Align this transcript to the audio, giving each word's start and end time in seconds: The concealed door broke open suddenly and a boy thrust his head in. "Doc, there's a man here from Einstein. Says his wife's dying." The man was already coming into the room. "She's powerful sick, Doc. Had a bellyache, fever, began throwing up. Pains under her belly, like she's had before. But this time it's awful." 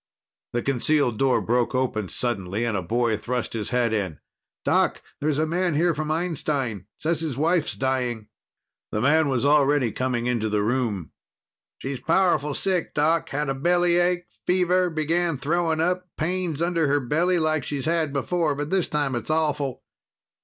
The 0.53 0.63
concealed 0.63 1.19
door 1.19 1.41
broke 1.41 1.75
open 1.75 2.09
suddenly 2.09 2.65
and 2.65 2.75
a 2.75 2.81
boy 2.81 3.17
thrust 3.17 3.53
his 3.53 3.69
head 3.69 3.93
in. 3.93 4.19
"Doc, 4.65 5.03
there's 5.19 5.37
a 5.37 5.45
man 5.45 5.75
here 5.75 5.93
from 5.93 6.09
Einstein. 6.09 6.87
Says 6.97 7.19
his 7.19 7.37
wife's 7.37 7.75
dying." 7.75 8.27
The 8.91 8.99
man 8.99 9.29
was 9.29 9.45
already 9.45 9.91
coming 9.91 10.25
into 10.25 10.49
the 10.49 10.63
room. 10.63 11.11
"She's 11.77 11.99
powerful 11.99 12.55
sick, 12.55 12.95
Doc. 12.95 13.29
Had 13.29 13.47
a 13.47 13.53
bellyache, 13.53 14.25
fever, 14.47 14.89
began 14.89 15.37
throwing 15.37 15.79
up. 15.79 16.09
Pains 16.17 16.63
under 16.63 16.87
her 16.87 16.99
belly, 16.99 17.37
like 17.37 17.63
she's 17.63 17.85
had 17.85 18.11
before. 18.11 18.55
But 18.55 18.71
this 18.71 18.87
time 18.87 19.13
it's 19.13 19.29
awful." 19.29 19.83